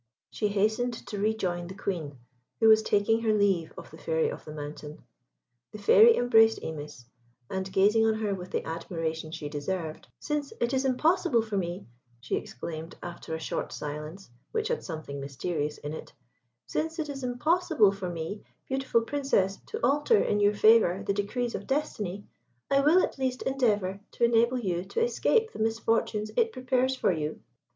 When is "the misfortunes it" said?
25.53-26.51